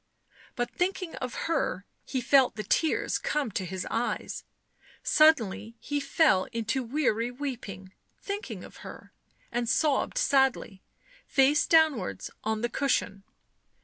But 0.55 0.71
thinking 0.71 1.13
of 1.17 1.43
her 1.45 1.85
he 2.07 2.21
felt 2.21 2.55
the 2.55 2.63
tears 2.63 3.19
come 3.19 3.51
to 3.51 3.63
his 3.65 3.85
eyes; 3.91 4.43
suddenly 5.03 5.75
he 5.79 5.99
fell 5.99 6.45
into 6.45 6.81
weary 6.81 7.29
weeping, 7.29 7.93
thinking 8.19 8.63
of 8.63 8.77
her, 8.77 9.11
and 9.51 9.69
sobbed 9.69 10.17
sadly, 10.17 10.81
face 11.27 11.67
downwards, 11.67 12.31
on 12.43 12.61
the 12.61 12.67
cushion. 12.69 13.21